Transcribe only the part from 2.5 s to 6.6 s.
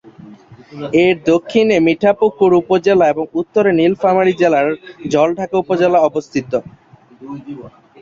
উপজেলা এবং উত্তরে নীলফামারী জেলার জলঢাকা উপজেলা অবস্থিত।